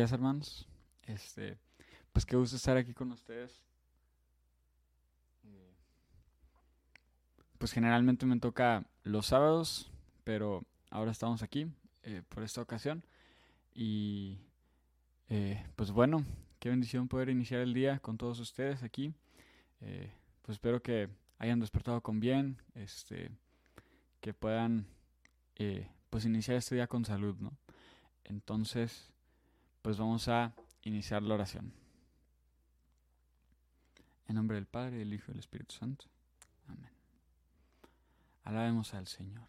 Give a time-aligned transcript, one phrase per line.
[0.00, 0.66] Hermanos.
[1.02, 1.58] Este,
[2.10, 3.62] pues qué gusto estar aquí con ustedes.
[5.44, 5.74] Eh,
[7.58, 9.90] pues generalmente me toca los sábados,
[10.24, 11.70] pero ahora estamos aquí
[12.02, 13.04] eh, por esta ocasión.
[13.74, 14.38] Y
[15.28, 16.24] eh, pues bueno,
[16.60, 19.12] qué bendición poder iniciar el día con todos ustedes aquí.
[19.78, 23.30] pues espero que hayan despertado con bien, este,
[24.22, 24.86] que puedan
[26.08, 27.52] pues iniciar este día con salud, ¿no?
[28.24, 29.12] Entonces,
[29.82, 30.52] pues vamos a
[30.82, 31.72] iniciar la oración.
[34.28, 36.04] En nombre del Padre, del Hijo y del Espíritu Santo.
[36.68, 36.90] Amén.
[38.44, 39.48] Alabemos al Señor.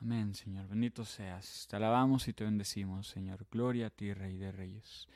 [0.00, 0.68] Amén, Señor.
[0.68, 1.66] Bendito seas.
[1.68, 3.46] Te alabamos y te bendecimos, Señor.
[3.50, 5.08] Gloria a ti, Rey de Reyes.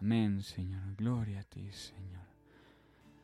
[0.00, 0.94] Amén, Señor.
[0.96, 2.26] Gloria a ti, Señor.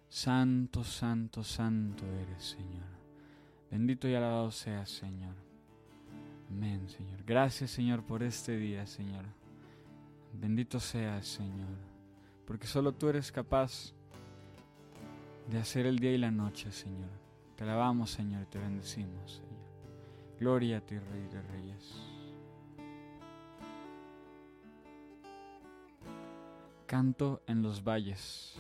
[0.09, 2.87] Santo, santo, santo eres, Señor.
[3.71, 5.35] Bendito y alabado seas, Señor.
[6.51, 7.23] Amén, Señor.
[7.25, 9.25] Gracias, Señor, por este día, Señor.
[10.33, 11.77] Bendito seas, Señor,
[12.47, 13.93] porque solo tú eres capaz
[15.49, 17.11] de hacer el día y la noche, Señor.
[17.57, 19.53] Te alabamos, Señor, te bendecimos, Señor.
[20.41, 22.03] Gloria a ti, Rey de Reyes.
[26.87, 28.57] Canto en los valles.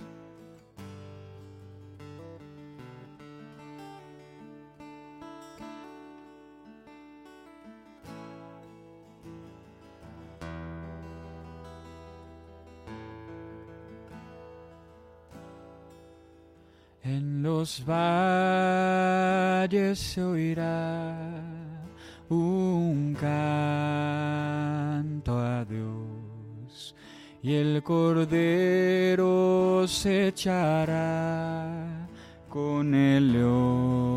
[17.72, 19.64] Los valles
[19.98, 21.16] se oirá
[22.28, 23.38] un canto
[25.38, 26.94] a Dios
[27.42, 29.24] y el cordero
[29.88, 32.06] se echará
[32.50, 34.12] con el león.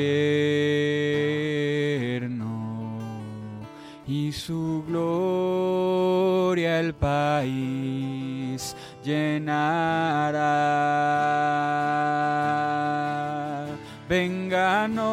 [4.09, 8.75] y su gloria el país
[9.05, 10.37] llenará.
[14.09, 15.13] Vénganos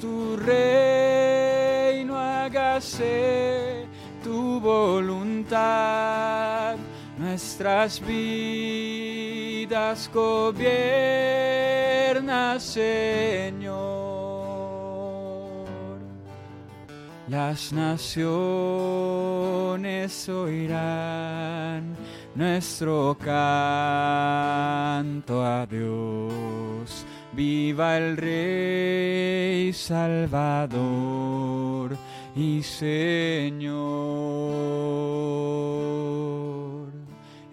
[0.00, 3.84] tu reino, hágase
[4.22, 5.56] tu voluntad,
[7.18, 10.58] nuestras vidas gobierna,
[12.58, 13.93] Señor.
[17.26, 18.28] Las naciones
[20.28, 21.96] oirán
[22.34, 23.42] nuestro canto
[25.42, 27.06] a Dios.
[27.32, 30.76] Viva el Rey Salvador
[32.36, 33.72] y Señor.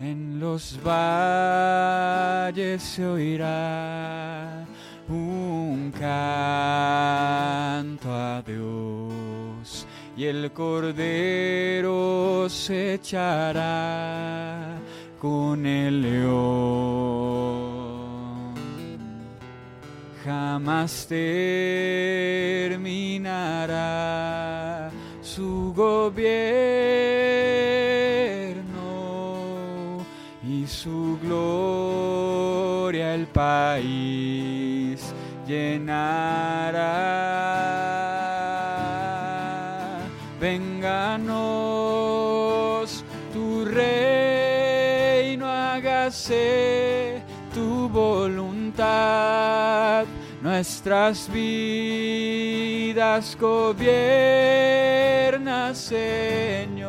[0.02, 4.66] En los valles se oirá
[5.08, 9.01] un canto a Dios
[10.18, 14.78] y el cordero se echará
[15.20, 17.32] con el león.
[20.24, 21.52] Jamás terminará
[25.22, 26.22] su gobierno
[30.48, 35.14] y su gloria el país
[35.48, 36.92] llenará.
[50.84, 53.86] Nuestras vidas gobierna,
[55.76, 56.82] Señor.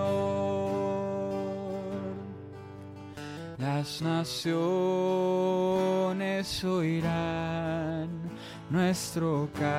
[3.59, 4.57] Las naciones
[6.65, 8.09] oirán
[8.71, 9.71] nuestro canto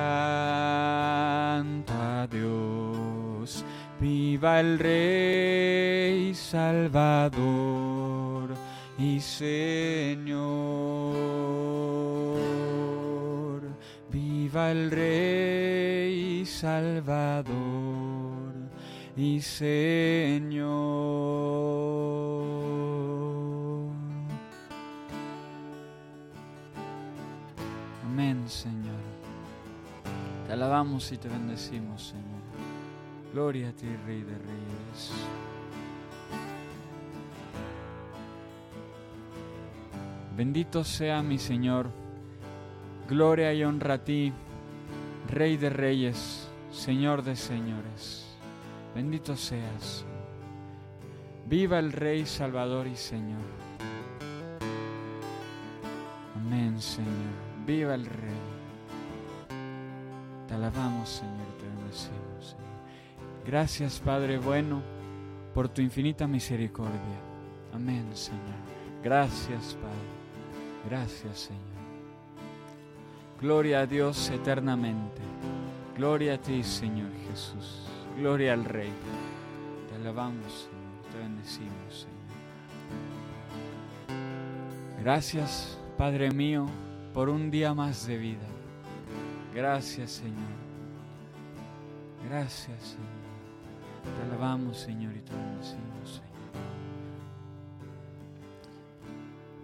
[1.92, 3.64] a Dios.
[3.98, 7.34] Viva el Rey Salvador
[8.96, 10.14] y Señor.
[14.54, 17.52] Viva el Rey Salvador
[19.16, 20.70] y Señor.
[28.04, 28.94] Amén, Señor.
[30.46, 32.24] Te alabamos y te bendecimos, Señor.
[33.32, 35.10] Gloria a ti, Rey de Reyes.
[40.36, 42.03] Bendito sea mi Señor.
[43.08, 44.32] Gloria y honra a ti,
[45.30, 48.24] Rey de Reyes, Señor de Señores.
[48.94, 50.04] Bendito seas.
[51.46, 53.42] Viva el Rey Salvador y Señor.
[56.34, 57.12] Amén, Señor.
[57.66, 58.54] Viva el Rey.
[60.48, 63.44] Te alabamos, Señor, te bendecimos, Señor.
[63.44, 64.82] Gracias, Padre bueno,
[65.52, 67.20] por tu infinita misericordia.
[67.74, 68.40] Amén, Señor.
[69.02, 70.88] Gracias, Padre.
[70.88, 71.73] Gracias, Señor.
[73.44, 75.20] Gloria a Dios eternamente.
[75.98, 77.82] Gloria a ti, Señor Jesús.
[78.16, 78.88] Gloria al Rey.
[79.86, 81.12] Te alabamos, Señor.
[81.12, 82.08] Te bendecimos,
[84.08, 84.24] Señor.
[84.98, 86.64] Gracias, Padre mío,
[87.12, 88.46] por un día más de vida.
[89.54, 90.54] Gracias, Señor.
[92.26, 94.16] Gracias, Señor.
[94.16, 96.24] Te alabamos, Señor, y te bendecimos, Señor.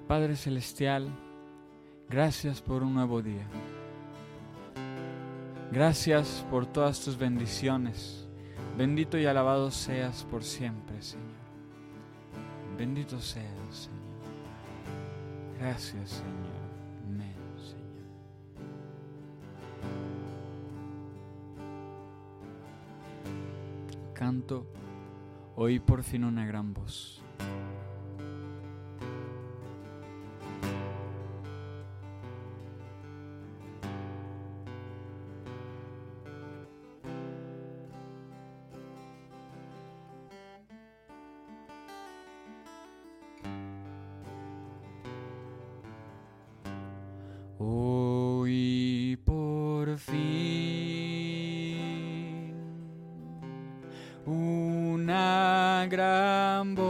[0.06, 1.10] Padre Celestial,
[2.10, 3.46] gracias por un nuevo día.
[5.70, 8.26] Gracias por todas tus bendiciones.
[8.76, 11.26] Bendito y alabado seas por siempre, Señor.
[12.76, 14.00] Bendito seas, Señor.
[15.58, 16.50] Gracias, Señor.
[17.56, 17.80] Señor.
[24.14, 24.66] Canto,
[25.54, 27.19] oí por fin una gran voz.
[47.62, 50.16] Hoy por fin
[54.24, 56.88] una gran voz,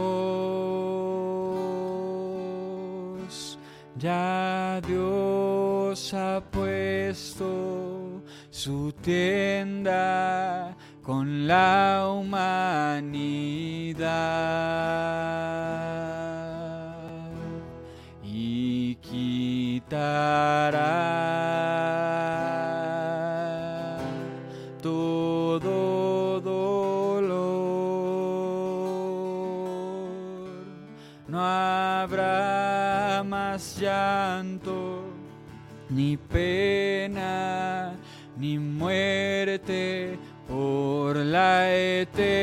[3.97, 13.11] ya Dios ha puesto su tienda con la humanidad
[36.11, 37.93] ni pena,
[38.37, 42.41] ni muerte por la eternidad.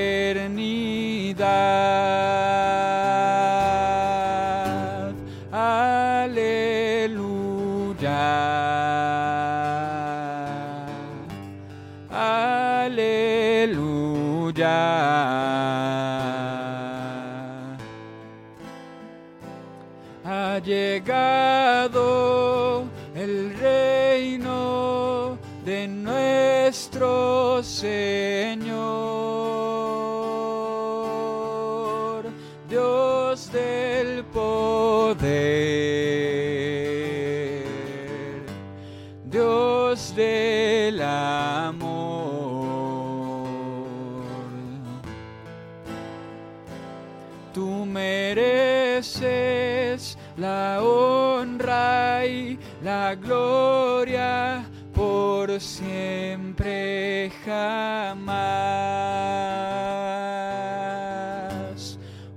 [53.08, 58.28] La gloria por siempre jamás.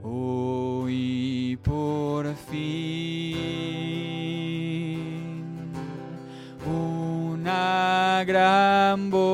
[0.02, 3.02] Hoy por fin
[6.66, 9.28] una gran voz.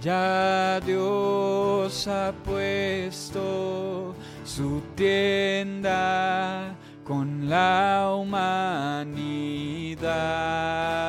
[0.00, 5.75] Ya Dios ha puesto su tienda
[10.16, 11.05] humanidad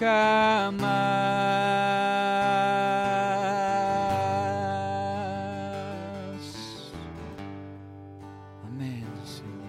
[0.00, 0.80] jamás.
[8.66, 9.68] Amén, Señor.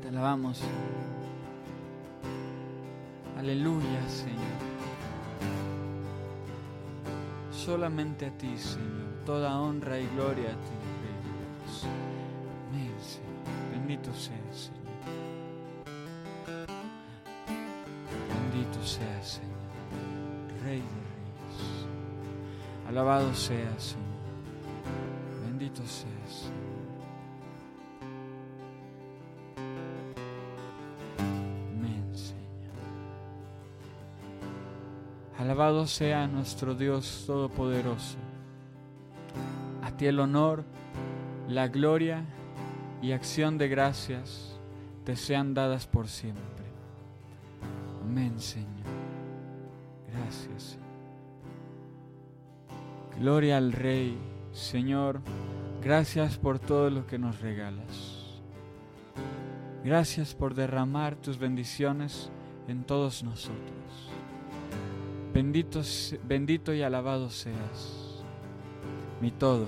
[0.00, 0.62] Te alabamos.
[3.38, 4.38] Aleluya, Señor.
[7.50, 9.12] Solamente a ti, Señor.
[9.26, 10.78] Toda honra y gloria a ti.
[12.70, 13.28] Amén, Señor.
[13.72, 14.81] Bendito seas, Señor.
[22.92, 25.46] Alabado seas, Señor.
[25.46, 26.62] Bendito seas, Señor.
[35.38, 38.18] Alabado sea nuestro Dios Todopoderoso.
[39.82, 40.62] A ti el honor,
[41.48, 42.26] la gloria
[43.00, 44.60] y acción de gracias
[45.06, 46.66] te sean dadas por siempre.
[48.02, 48.68] Amén, Señor.
[50.12, 50.91] Gracias, Señor.
[53.22, 54.18] Gloria al Rey,
[54.50, 55.20] Señor.
[55.80, 58.40] Gracias por todo lo que nos regalas.
[59.84, 62.32] Gracias por derramar tus bendiciones
[62.66, 64.10] en todos nosotros.
[65.32, 65.82] Bendito,
[66.24, 68.24] bendito y alabado seas,
[69.20, 69.66] mi todo,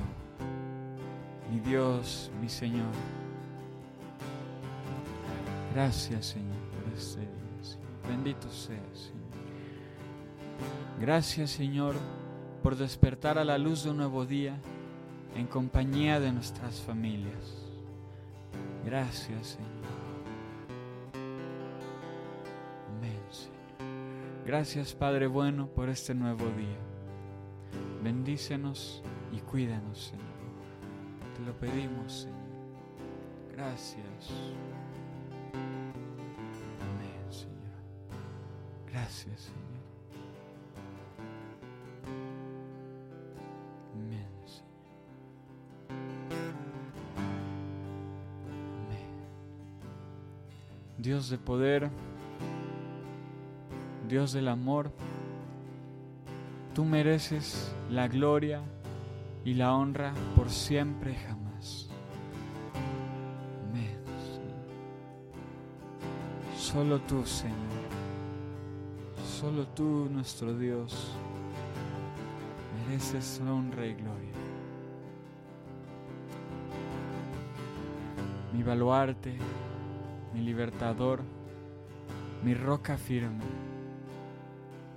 [1.49, 2.91] mi Dios, mi Señor.
[5.73, 7.29] Gracias, Señor, por este.
[8.09, 9.23] Bendito seas, Señor.
[11.01, 11.95] Gracias, Señor,
[12.65, 14.57] por despertar a la luz de un nuevo día
[15.37, 17.63] en compañía de nuestras familias.
[18.87, 19.71] Gracias, Señor.
[22.89, 24.47] Amén, Señor.
[24.47, 26.79] Gracias, Padre bueno, por este nuevo día.
[28.03, 30.25] Bendícenos y cuídanos, Señor.
[31.37, 32.39] Te lo pedimos, Señor.
[33.53, 34.31] Gracias.
[36.81, 38.91] Amén, Señor.
[38.91, 39.74] Gracias, Señor.
[51.05, 51.91] Dios de poder,
[54.09, 54.91] Dios del amor,
[56.73, 58.63] tú mereces la gloria
[59.45, 61.91] y la honra por siempre y jamás.
[63.69, 63.99] Amén.
[66.57, 67.55] Solo tú, Señor.
[69.39, 71.13] Solo tú, nuestro Dios,
[72.89, 74.33] mereces honra y gloria.
[78.55, 79.37] Mi baluarte,
[80.35, 81.23] mi libertador,
[82.43, 83.45] mi roca firme.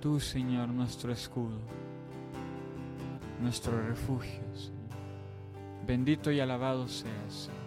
[0.00, 1.60] Tú, Señor, nuestro escudo,
[3.40, 4.78] nuestro refugio, Señor.
[5.86, 7.32] Bendito y alabado seas.
[7.32, 7.58] Señor.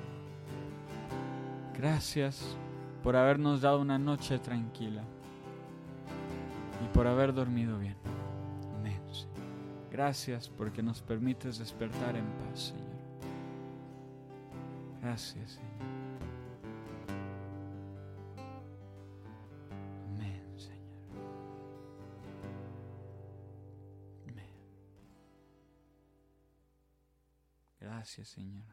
[1.74, 2.58] Gracias
[3.04, 5.04] por habernos dado una noche tranquila
[6.84, 7.96] y por haber dormido bien.
[8.78, 9.02] Amén.
[9.90, 12.92] Gracias porque nos permites despertar en paz, Señor.
[15.02, 15.71] Gracias, Señor.
[28.32, 28.64] Señor.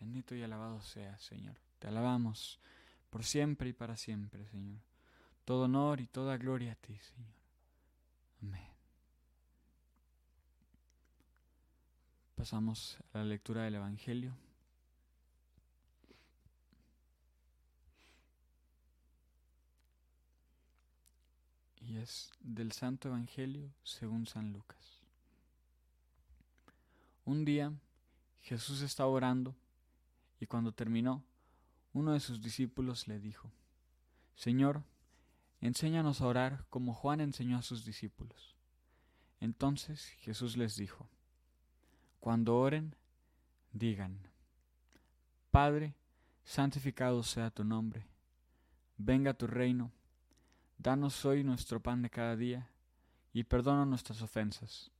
[0.00, 1.56] Bendito y alabado seas, Señor.
[1.78, 2.60] Te alabamos
[3.10, 4.80] por siempre y para siempre, Señor.
[5.44, 7.34] Todo honor y toda gloria a ti, Señor.
[8.42, 8.68] Amén.
[12.34, 14.36] Pasamos a la lectura del Evangelio.
[21.80, 25.00] Y es del Santo Evangelio según San Lucas.
[27.24, 27.72] Un día
[28.46, 29.56] Jesús estaba orando
[30.38, 31.24] y cuando terminó,
[31.92, 33.50] uno de sus discípulos le dijo,
[34.36, 34.84] Señor,
[35.60, 38.54] enséñanos a orar como Juan enseñó a sus discípulos.
[39.40, 41.08] Entonces Jesús les dijo,
[42.20, 42.94] Cuando oren,
[43.72, 44.28] digan,
[45.50, 45.96] Padre,
[46.44, 48.06] santificado sea tu nombre,
[48.96, 49.90] venga tu reino,
[50.78, 52.70] danos hoy nuestro pan de cada día,
[53.32, 54.92] y perdona nuestras ofensas,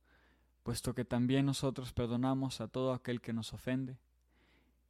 [0.67, 3.97] puesto que también nosotros perdonamos a todo aquel que nos ofende,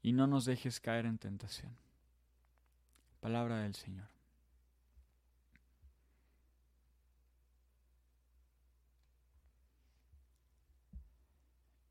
[0.02, 1.78] y no nos dejes caer en tentación.
[3.20, 4.10] Palabra del Señor.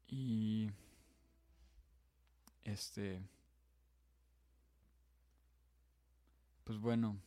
[0.08, 0.68] Y
[2.64, 3.22] este
[6.64, 7.20] pues bueno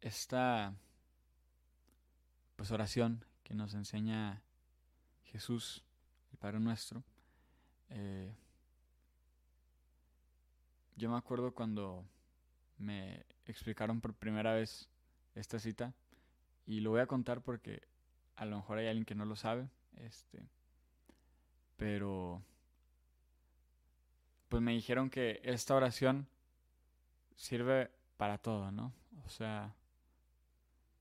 [0.00, 0.74] esta
[2.56, 4.42] pues oración que nos enseña
[5.24, 5.84] Jesús,
[6.32, 7.04] el Padre Nuestro,
[7.90, 8.34] eh,
[10.96, 12.04] yo me acuerdo cuando
[12.78, 14.88] me explicaron por primera vez
[15.34, 15.94] esta cita
[16.66, 17.82] y lo voy a contar porque
[18.34, 20.48] a lo mejor hay alguien que no lo sabe, este,
[21.76, 22.42] pero
[24.48, 26.26] pues me dijeron que esta oración
[27.36, 28.92] sirve para todo, ¿no?
[29.24, 29.74] O sea,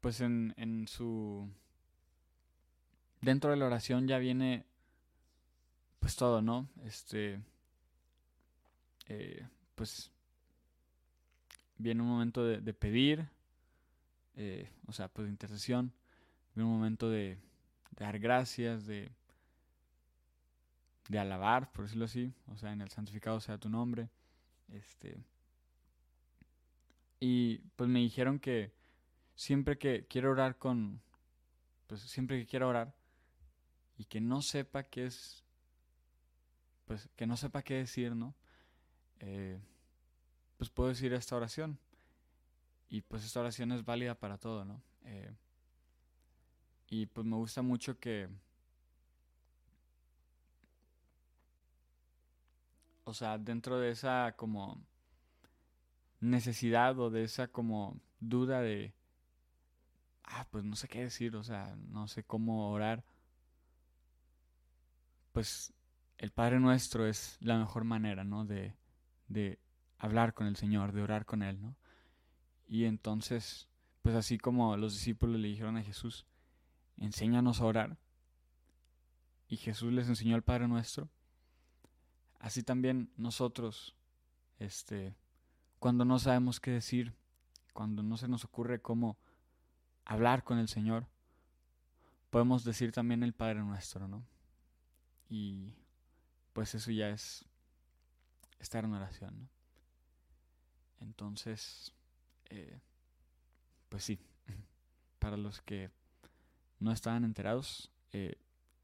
[0.06, 1.50] pues en, en su...
[3.22, 4.64] Dentro de la oración ya viene
[5.98, 6.70] pues todo, ¿no?
[6.84, 7.42] Este...
[9.08, 9.44] Eh,
[9.74, 10.12] pues
[11.80, 13.28] viene un momento de, pedir,
[14.36, 15.92] eh, o sea, pues de intercesión,
[16.54, 17.40] viene un momento de,
[17.98, 19.10] de dar gracias, de,
[21.10, 24.10] de alabar, por decirlo así, o sea, en el santificado sea tu nombre,
[24.72, 25.18] este,
[27.20, 28.85] y pues me dijeron que
[29.36, 31.02] siempre que quiero orar con,
[31.88, 32.96] pues siempre que quiero orar
[33.98, 35.44] y que no sepa qué es,
[36.86, 38.34] pues que no sepa qué decir, ¿no?
[39.20, 39.60] Eh,
[40.58, 41.80] pues puedo decir esta oración.
[42.90, 44.82] Y pues esta oración es válida para todo, ¿no?
[45.04, 45.34] Eh,
[46.88, 48.30] y pues me gusta mucho que,
[53.04, 54.80] o sea, dentro de esa como
[56.20, 58.94] necesidad o de esa como duda de,
[60.28, 63.04] ah, pues no sé qué decir, o sea, no sé cómo orar,
[65.32, 65.74] pues
[66.18, 68.46] el Padre Nuestro es la mejor manera, ¿no?
[68.46, 68.76] De,
[69.28, 69.60] de
[69.98, 71.76] hablar con el Señor, de orar con Él, ¿no?
[72.68, 73.68] Y entonces,
[74.02, 76.26] pues así como los discípulos le dijeron a Jesús,
[76.98, 77.98] enséñanos a orar,
[79.48, 81.10] y Jesús les enseñó al Padre Nuestro,
[82.40, 83.96] así también nosotros,
[84.58, 85.16] este,
[85.80, 87.14] cuando no sabemos qué decir,
[87.74, 89.18] cuando no se nos ocurre cómo
[90.06, 91.08] hablar con el Señor,
[92.30, 94.26] podemos decir también el Padre Nuestro, ¿no?
[95.30, 95.74] Y
[96.54, 97.46] pues eso ya es
[98.60, 99.50] estar en oración, ¿no?
[101.02, 101.94] Entonces,
[102.50, 102.80] eh,
[103.90, 104.20] pues sí,
[105.20, 105.92] para los que
[106.80, 108.38] no estaban enterados, eh,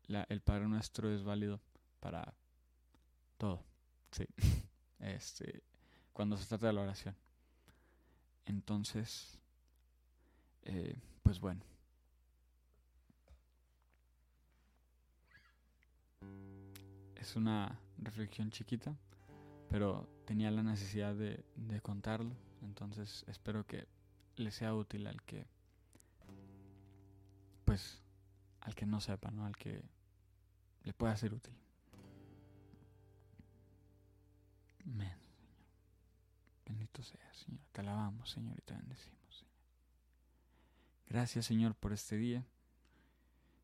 [0.08, 1.62] el Padre Nuestro es válido
[2.00, 2.34] para
[3.38, 3.64] todo,
[4.12, 4.26] sí,
[5.00, 5.64] este,
[6.14, 7.16] cuando se trata de la oración.
[8.46, 9.40] Entonces,
[10.64, 11.62] eh, pues bueno.
[17.16, 18.96] Es una reflexión chiquita,
[19.70, 21.44] pero tenía la necesidad de,
[21.82, 23.88] contarlo, entonces espero que
[24.36, 25.46] le sea útil al que,
[27.64, 28.02] pues,
[28.62, 29.46] al que no sepa, ¿no?
[29.46, 29.84] Al que
[30.84, 31.54] le pueda ser útil.
[34.86, 35.66] Amén, Señor.
[36.66, 37.62] Bendito sea, Señor.
[37.72, 39.21] Te alabamos, Señor, y te bendecimos.
[41.12, 42.46] Gracias, Señor, por este día.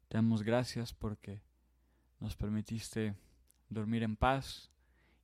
[0.10, 1.40] Te damos gracias porque
[2.20, 3.16] nos permitiste
[3.70, 4.70] dormir en paz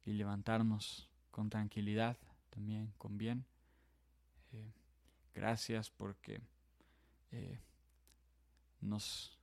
[0.05, 2.15] y levantarnos con tranquilidad,
[2.49, 3.45] también con bien.
[4.53, 4.71] Eh,
[5.33, 6.39] gracias porque
[7.31, 7.59] eh,
[8.79, 9.38] nos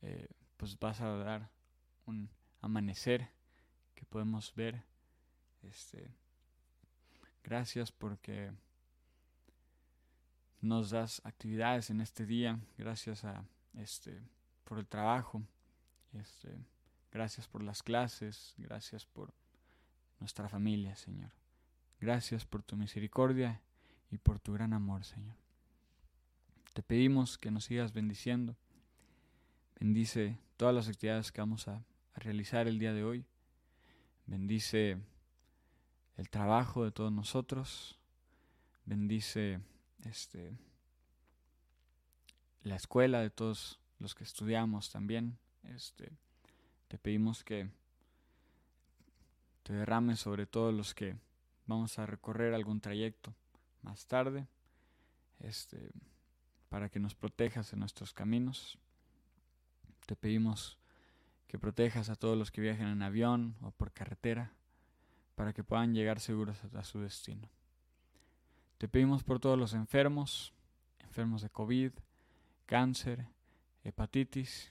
[0.00, 0.26] eh,
[0.56, 1.50] pues vas a dar
[2.06, 2.30] un
[2.62, 3.28] amanecer
[3.94, 4.82] que podemos ver.
[5.60, 6.08] Este,
[7.44, 8.52] gracias porque
[10.66, 12.58] nos das actividades en este día.
[12.76, 14.20] Gracias a este
[14.64, 15.42] por el trabajo.
[16.12, 16.56] Este,
[17.10, 18.54] gracias por las clases.
[18.58, 19.32] Gracias por
[20.20, 21.30] nuestra familia, Señor.
[22.00, 23.60] Gracias por tu misericordia
[24.10, 25.36] y por tu gran amor, Señor.
[26.74, 28.56] Te pedimos que nos sigas bendiciendo.
[29.80, 33.26] Bendice todas las actividades que vamos a, realizar el día de hoy.
[34.24, 34.96] Bendice
[36.16, 37.98] el trabajo de todos nosotros.
[38.86, 39.60] Bendice
[40.08, 40.56] este
[42.62, 45.38] la escuela de todos los que estudiamos también.
[45.62, 46.12] Este
[46.88, 47.68] te pedimos que
[49.62, 51.16] te derrames sobre todos los que
[51.66, 53.34] vamos a recorrer algún trayecto
[53.82, 54.46] más tarde,
[55.40, 55.90] este,
[56.68, 58.78] para que nos protejas en nuestros caminos.
[60.06, 60.78] Te pedimos
[61.48, 64.52] que protejas a todos los que viajen en avión o por carretera,
[65.34, 67.48] para que puedan llegar seguros a su destino.
[68.78, 70.52] Te pedimos por todos los enfermos,
[71.00, 71.92] enfermos de COVID,
[72.66, 73.26] cáncer,
[73.84, 74.70] hepatitis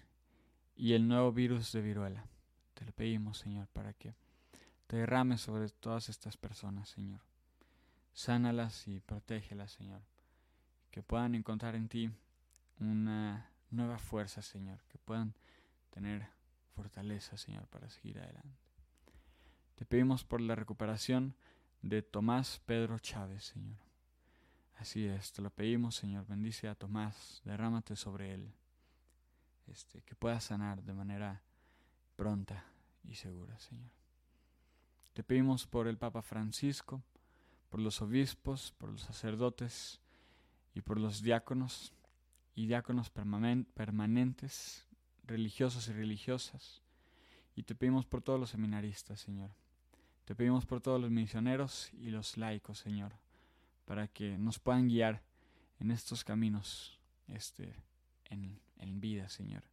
[0.76, 2.28] y el nuevo virus de viruela.
[2.76, 4.13] Te lo pedimos, Señor, para que
[4.86, 7.22] te derrames sobre todas estas personas, Señor.
[8.13, 10.02] Sánalas y protégelas, Señor.
[10.91, 12.12] Que puedan encontrar en ti
[12.80, 14.80] una nueva fuerza, Señor.
[14.88, 15.34] Que puedan
[15.89, 16.28] tener
[16.76, 18.60] fortaleza, Señor, para seguir adelante.
[19.76, 21.36] Te pedimos por la recuperación
[21.82, 23.85] de Tomás Pedro Chávez, Señor.
[24.76, 26.28] Así es, te lo pedimos, Señor.
[26.28, 28.54] Bendice a Tomás, derrámate sobre él.
[29.68, 31.42] Este, que pueda sanar de manera
[32.16, 32.66] pronta
[33.04, 33.90] y segura, Señor.
[35.14, 37.02] Te pedimos por el Papa Francisco,
[37.70, 40.02] por los obispos, por los sacerdotes
[40.74, 41.94] y por los diáconos
[42.54, 44.88] y diáconos permanentes,
[45.24, 46.82] religiosos y religiosas.
[47.56, 49.52] Y te pedimos por todos los seminaristas, Señor.
[50.26, 53.14] Te pedimos por todos los misioneros y los laicos, Señor,
[53.86, 55.21] para que nos puedan guiar
[55.80, 57.74] en estos caminos este,
[58.26, 59.63] en, en vida, Señor.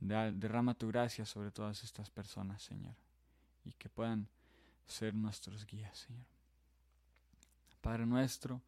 [0.00, 2.94] derrama tu gracia sobre todas estas personas, Señor,
[3.64, 4.28] y que puedan
[4.86, 6.26] ser nuestros guías, Señor.
[7.80, 8.62] Padre nuestro,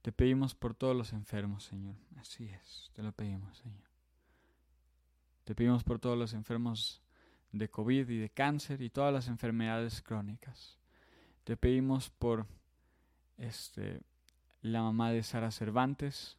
[0.00, 1.96] te pedimos por todos los enfermos, Señor.
[2.16, 3.88] Así es, te lo pedimos, Señor.
[5.44, 7.02] Te pedimos por todos los enfermos
[7.52, 10.78] de COVID y de cáncer y todas las enfermedades crónicas.
[11.44, 12.46] Te pedimos por
[13.38, 14.02] este
[14.60, 16.36] la mamá de Sara Cervantes,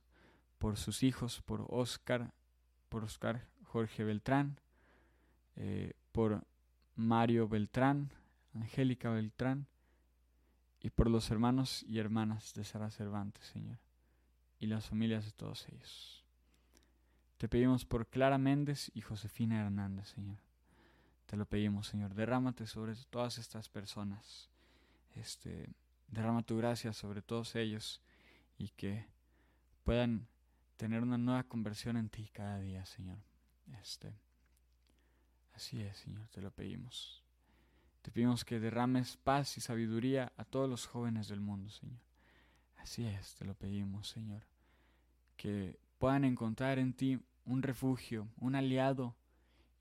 [0.57, 2.33] por sus hijos, por Oscar,
[2.89, 4.59] por Oscar Jorge Beltrán,
[5.55, 6.43] eh, por
[6.95, 8.12] Mario Beltrán,
[8.53, 9.67] Angélica Beltrán,
[10.81, 13.77] y por los hermanos y hermanas de Sara Cervantes, Señor,
[14.59, 16.23] y las familias de todos ellos.
[17.38, 20.38] Te pedimos por Clara Méndez y Josefina Hernández, Señor.
[21.25, 22.13] Te lo pedimos, Señor.
[22.13, 24.49] Derrámate sobre todas estas personas.
[25.15, 25.69] Este,
[26.12, 28.02] derrama tu gracia sobre todos ellos
[28.58, 29.08] y que
[29.84, 30.28] puedan
[30.78, 33.17] tener una nueva conversión en ti cada día, Señor.
[33.82, 34.13] Este,
[35.54, 37.24] así es, Señor, te lo pedimos.
[38.02, 42.00] Te pedimos que derrames paz y sabiduría a todos los jóvenes del mundo, Señor.
[42.78, 44.43] Así es, te lo pedimos, Señor.
[45.36, 49.15] Que puedan encontrar en ti un refugio, un aliado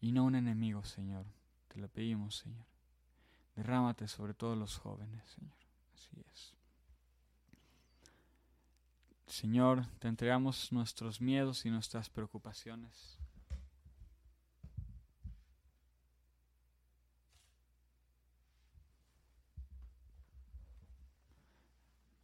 [0.00, 1.26] y no un enemigo, Señor.
[1.68, 2.66] Te lo pedimos, Señor.
[3.54, 5.67] Derrámate sobre todos los jóvenes, Señor.
[5.98, 6.54] Así es.
[9.26, 13.18] Señor, te entregamos nuestros miedos y nuestras preocupaciones.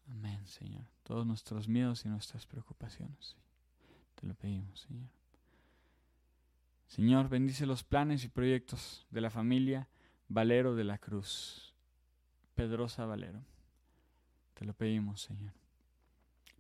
[0.08, 0.84] Amén, Señor.
[1.02, 3.36] Todos nuestros miedos y nuestras preocupaciones.
[4.14, 5.08] Te lo pedimos, Señor.
[6.86, 9.88] Señor, bendice los planes y proyectos de la familia
[10.28, 11.74] Valero de la Cruz.
[12.54, 13.53] Pedrosa Valero.
[14.64, 15.52] Te lo pedimos, Señor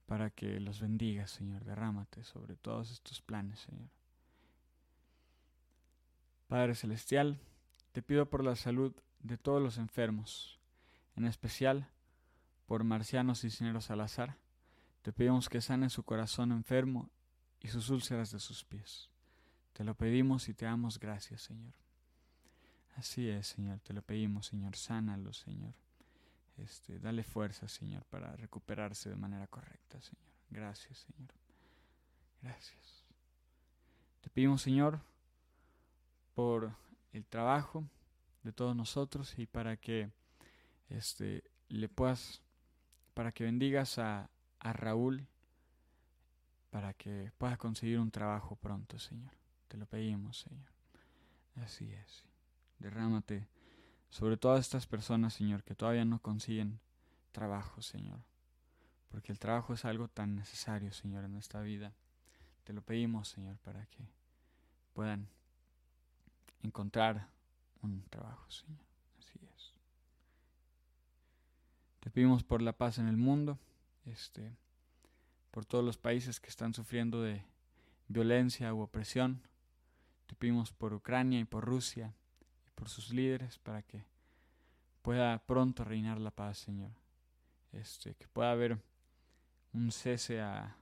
[0.06, 1.64] para que los bendiga, Señor.
[1.64, 3.88] Derrámate sobre todos estos planes, Señor.
[6.48, 7.40] Padre Celestial,
[7.92, 10.58] te pido por la salud de todos los enfermos,
[11.16, 11.88] en especial
[12.66, 14.36] por Marciano Cisnero Salazar.
[15.02, 17.10] Te pedimos que sane su corazón enfermo
[17.60, 19.08] y sus úlceras de sus pies.
[19.72, 21.72] Te lo pedimos y te damos gracias, Señor.
[22.96, 24.76] Así es, Señor, te lo pedimos, Señor.
[24.76, 25.83] Sánalo, Señor.
[26.56, 30.24] Este, dale fuerza, Señor, para recuperarse de manera correcta, Señor.
[30.50, 31.30] Gracias, Señor.
[32.42, 33.04] Gracias.
[34.20, 35.00] Te pedimos, Señor,
[36.34, 36.72] por
[37.12, 37.84] el trabajo
[38.42, 40.10] de todos nosotros y para que
[40.88, 42.40] este, le puedas,
[43.14, 45.26] para que bendigas a, a Raúl,
[46.70, 49.32] para que pueda conseguir un trabajo pronto, Señor.
[49.68, 50.68] Te lo pedimos, Señor.
[51.56, 52.24] Así es.
[52.78, 53.48] Derrámate
[54.14, 56.78] sobre todas estas personas, Señor, que todavía no consiguen
[57.32, 58.20] trabajo, Señor.
[59.08, 61.92] Porque el trabajo es algo tan necesario, Señor, en esta vida.
[62.62, 64.06] Te lo pedimos, Señor, para que
[64.92, 65.26] puedan
[66.62, 67.26] encontrar
[67.82, 68.84] un trabajo, Señor.
[69.18, 69.72] Así es.
[71.98, 73.58] Te pedimos por la paz en el mundo,
[74.04, 74.56] este,
[75.50, 77.44] por todos los países que están sufriendo de
[78.06, 79.42] violencia u opresión.
[80.28, 82.14] Te pedimos por Ucrania y por Rusia
[82.74, 84.04] por sus líderes para que
[85.02, 86.90] pueda pronto reinar la paz, Señor.
[87.72, 88.78] Este, que pueda haber
[89.72, 90.76] un cese a,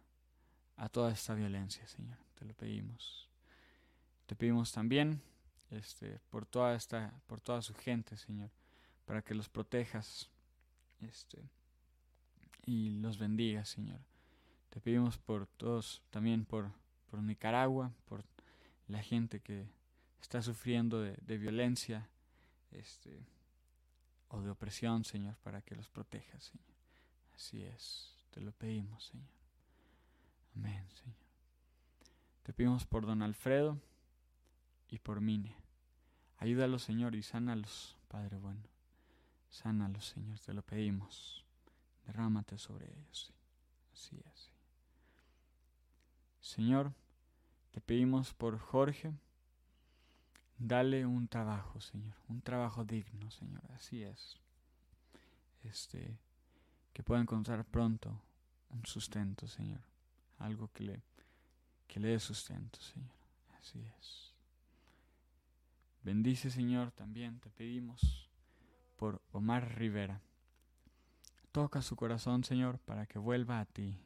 [0.76, 2.18] a toda esta violencia, Señor.
[2.38, 3.28] Te lo pedimos.
[4.26, 5.22] Te pedimos también
[5.70, 8.50] este, por toda esta, por toda su gente, Señor,
[9.05, 10.28] para que los protejas
[11.00, 11.38] este,
[12.66, 14.00] y los bendigas, Señor.
[14.70, 16.70] Te pedimos por todos, también por,
[17.11, 18.24] por Nicaragua, por
[18.88, 19.66] la gente que
[20.22, 22.08] está sufriendo de, violencia
[22.70, 23.26] este,
[24.28, 26.72] o de opresión, Señor, para que los protejas, Señor.
[27.35, 29.28] Así es, te lo pedimos, Señor.
[30.56, 31.16] Amén, Señor.
[32.44, 33.78] Te pedimos por don Alfredo
[34.88, 35.56] y por Mine.
[36.38, 38.62] Ayúdalos, Señor, y sánalos, Padre bueno.
[39.50, 41.44] Sánalos, Señor, te lo pedimos.
[42.06, 43.32] Derrámate sobre ellos.
[43.92, 44.50] Así es.
[46.40, 46.92] Señor,
[47.70, 49.12] te pedimos por Jorge
[50.64, 54.38] Dale un trabajo, Señor, un trabajo digno, Señor, así es.
[55.64, 56.16] Este,
[56.92, 58.22] que pueda encontrar pronto
[58.70, 59.81] un sustento, Señor,
[60.38, 61.03] algo que le,
[61.88, 63.11] que le dé sustento, Señor,
[63.59, 64.33] así es.
[66.05, 68.31] Bendice, Señor, también te pedimos
[68.96, 70.20] por Omar Rivera.
[71.51, 73.98] Toca su corazón, Señor, para que vuelva a ti.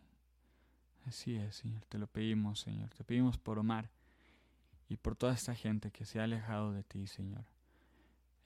[1.04, 2.88] Así es, Señor, te lo pedimos, Señor.
[2.94, 3.90] Te pedimos por Omar
[4.88, 7.44] y por toda esta gente que se ha alejado de ti, Señor.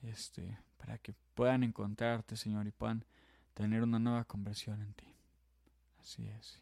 [0.02, 3.04] Este, para que puedan encontrarte, Señor, y puedan
[3.54, 5.06] tener una nueva conversión en ti.
[6.00, 6.60] Así es.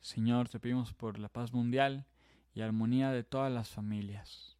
[0.00, 2.06] Señor, te pedimos por la paz mundial
[2.54, 4.56] y armonía de todas las familias.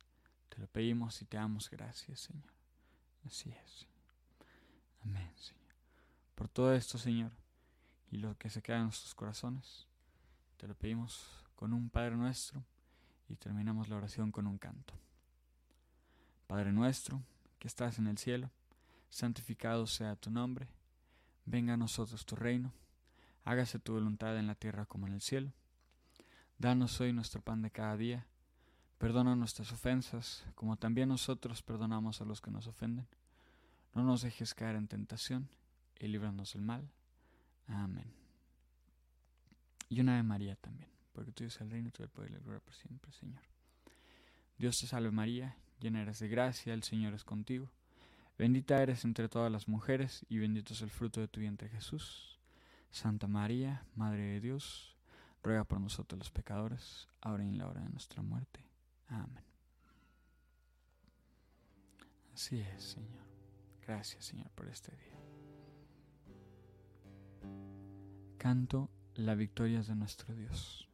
[0.48, 2.50] Te lo pedimos y te damos gracias, Señor.
[3.26, 3.86] Así es.
[5.02, 5.58] Amén, Señor.
[6.34, 7.32] Por todo esto, Señor,
[8.10, 9.86] y lo que se queda en nuestros corazones,
[10.56, 12.64] te lo pedimos con un Padre nuestro
[13.28, 14.94] y terminamos la oración con un canto.
[16.46, 17.22] Padre nuestro,
[17.58, 18.50] que estás en el cielo,
[19.10, 20.68] santificado sea tu nombre,
[21.44, 22.72] venga a nosotros tu reino,
[23.44, 25.52] hágase tu voluntad en la tierra como en el cielo.
[26.58, 28.26] Danos hoy nuestro pan de cada día,
[28.98, 33.06] perdona nuestras ofensas, como también nosotros perdonamos a los que nos ofenden.
[33.94, 35.48] No nos dejes caer en tentación
[35.98, 36.90] y líbranos del mal.
[37.66, 38.12] Amén.
[39.88, 42.38] Y una de María también, porque tú eres el reino, tú el poder y la
[42.38, 43.42] gloria por siempre, Señor.
[44.56, 47.72] Dios te salve María, llena eres de gracia, el Señor es contigo.
[48.38, 52.38] Bendita eres entre todas las mujeres, y bendito es el fruto de tu vientre Jesús.
[52.92, 54.94] Santa María, Madre de Dios,
[55.42, 58.60] ruega por nosotros los pecadores, ahora y en la hora de nuestra muerte.
[59.08, 59.42] Amén.
[62.32, 63.26] Así es, Señor.
[63.84, 65.18] Gracias, Señor, por este día.
[68.38, 70.87] Canto la victoria de nuestro Dios.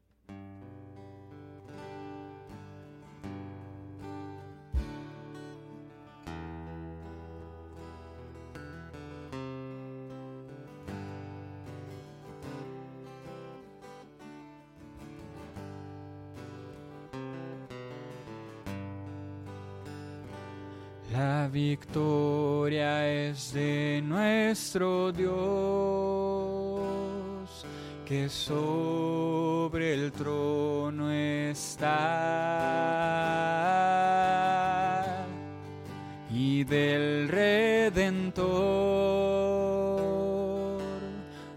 [28.29, 31.81] Sobre el trono está,
[36.31, 38.45] y del Redentor,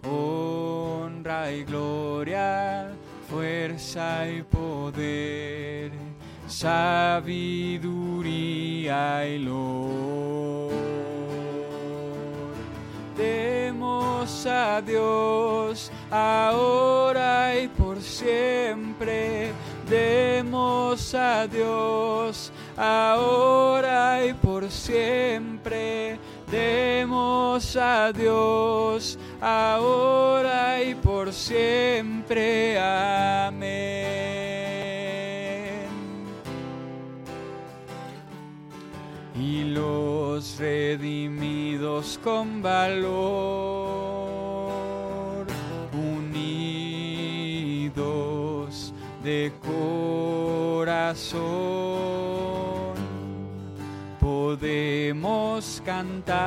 [0.03, 2.89] honra y gloria,
[3.29, 5.91] fuerza y poder,
[6.47, 7.77] sabiduría
[9.27, 10.71] y lor.
[13.15, 15.86] Demos a Dios
[16.17, 19.51] ahora y por siempre.
[19.89, 26.19] Demos a Dios ahora y por siempre.
[26.51, 32.79] Demos a Dios ahora y por siempre.
[32.79, 33.87] Amén.
[39.39, 43.76] Y los redimidos con valor,
[49.27, 51.35] de corazón,
[54.21, 56.37] podemos cantar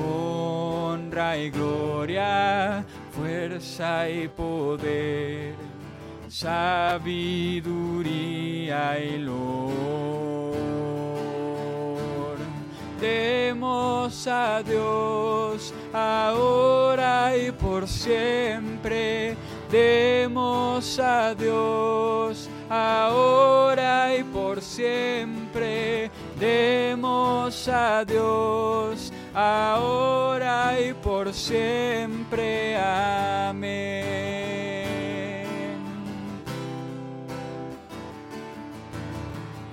[0.00, 5.56] honra y gloria, fuerza y poder,
[6.28, 7.64] sabiduría
[9.00, 10.46] y lor.
[13.00, 19.36] Demos a Dios ahora y por siempre.
[19.76, 26.10] Demos a Dios ahora y por siempre.
[26.40, 32.74] Demos a Dios ahora y por siempre.
[32.78, 34.06] Amén.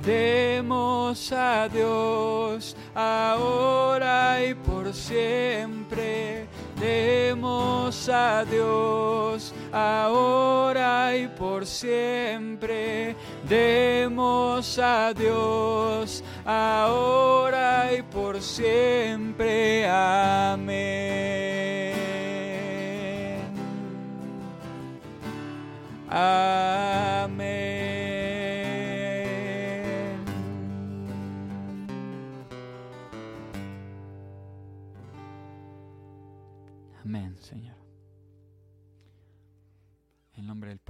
[0.04, 6.46] Demos a Dios ahora y por siempre.
[6.78, 13.16] Demos a Dios ahora y por siempre.
[13.50, 19.90] Demos a Dios ahora y por siempre.
[19.90, 21.34] Amén.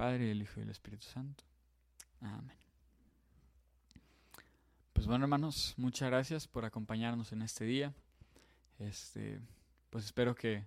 [0.04, 1.44] Padre, del Hijo y del Espíritu Santo.
[2.20, 2.58] Amén.
[4.92, 7.94] Pues bueno, hermanos, muchas gracias por acompañarnos en este día.
[8.78, 9.40] Este,
[9.88, 10.66] pues espero que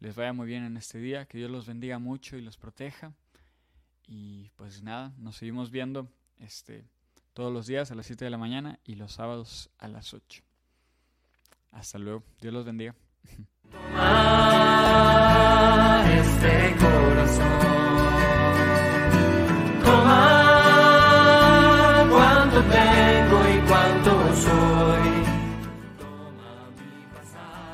[0.00, 3.14] les vaya muy bien en este día, que Dios los bendiga mucho y los proteja.
[4.06, 6.06] Y pues nada, nos seguimos viendo
[6.38, 6.84] este,
[7.32, 10.42] todos los días a las 7 de la mañana y los sábados a las 8.
[11.72, 12.94] Hasta luego, Dios los bendiga.